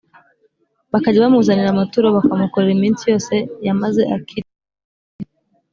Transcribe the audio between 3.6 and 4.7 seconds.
yamaze akiriho